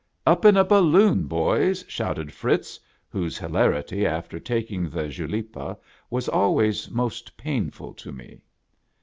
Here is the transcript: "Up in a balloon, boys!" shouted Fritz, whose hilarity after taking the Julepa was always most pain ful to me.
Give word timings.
"Up 0.33 0.45
in 0.45 0.57
a 0.57 0.63
balloon, 0.65 1.27
boys!" 1.27 1.85
shouted 1.87 2.33
Fritz, 2.33 2.79
whose 3.07 3.37
hilarity 3.37 4.03
after 4.03 4.39
taking 4.39 4.89
the 4.89 5.07
Julepa 5.09 5.77
was 6.09 6.27
always 6.27 6.89
most 6.89 7.37
pain 7.37 7.69
ful 7.69 7.93
to 7.93 8.11
me. 8.11 8.41